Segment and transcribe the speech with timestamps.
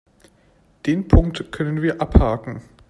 [0.87, 2.63] Den Punkt können wir abhaken.